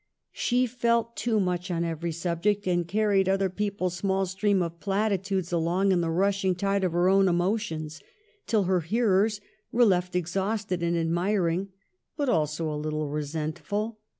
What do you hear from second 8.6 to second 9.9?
her hearers were